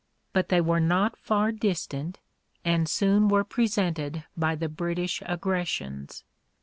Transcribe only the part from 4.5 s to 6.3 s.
the British aggressions.